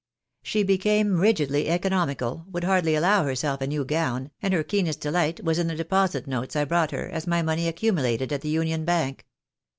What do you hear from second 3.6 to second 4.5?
a new gown,